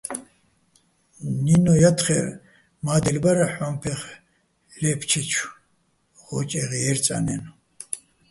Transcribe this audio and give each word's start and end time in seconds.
ნინო̆ 1.43 1.79
ჲათხერ: 1.81 2.25
მა́დელ 2.85 3.17
ბარ 3.23 3.37
ჰ̦ო́ჼ 3.53 3.73
ფეხ 3.81 4.01
ლე́ფჩეჩო̆ 4.81 5.49
ღო́ჭეღ 6.23 6.69
ჲე́რწანაჲნო̆. 6.81 7.51